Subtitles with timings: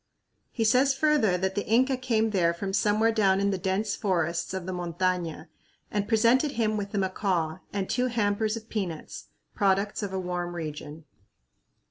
[0.49, 4.51] He says further that the Inca came there from somewhere down in the dense forests
[4.51, 5.45] of the montaña
[5.91, 10.55] and presented him with a macaw and two hampers of peanuts products of a warm
[10.55, 11.05] region.